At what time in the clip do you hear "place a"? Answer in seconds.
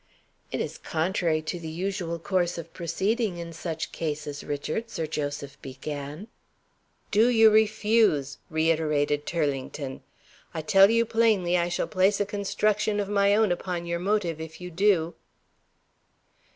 11.87-12.25